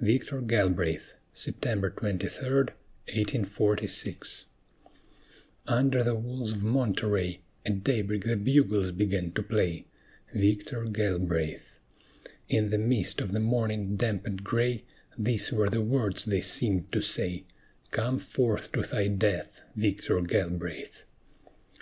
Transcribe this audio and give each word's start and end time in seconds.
VICTOR 0.00 0.40
GALBRAITH 0.40 1.12
[September 1.34 1.90
23, 1.90 2.48
1846] 2.54 4.46
Under 5.66 6.02
the 6.02 6.14
walls 6.14 6.54
of 6.54 6.64
Monterey 6.64 7.40
At 7.66 7.84
daybreak 7.84 8.24
the 8.24 8.38
bugles 8.38 8.92
began 8.92 9.32
to 9.32 9.42
play, 9.42 9.84
Victor 10.34 10.84
Galbraith! 10.86 11.80
In 12.48 12.70
the 12.70 12.78
mist 12.78 13.20
of 13.20 13.32
the 13.32 13.40
morning 13.40 13.96
damp 13.96 14.24
and 14.26 14.42
gray, 14.42 14.84
These 15.18 15.52
were 15.52 15.68
the 15.68 15.82
words 15.82 16.24
they 16.24 16.40
seemed 16.40 16.90
to 16.92 17.02
say: 17.02 17.44
"Come 17.90 18.18
forth 18.18 18.72
to 18.72 18.80
thy 18.84 19.08
death, 19.08 19.60
Victor 19.76 20.22
Galbraith!" 20.22 21.04